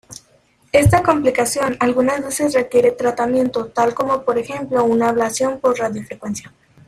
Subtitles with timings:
[0.71, 6.51] Esta complicación algunas veces requiere tratamiento tal como por ejemplo una ablación por radiofrecuencia.